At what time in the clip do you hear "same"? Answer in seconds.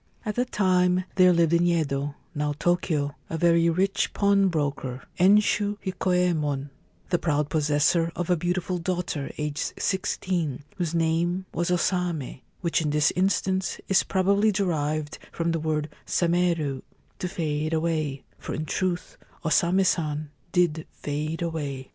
11.75-12.41, 19.49-19.83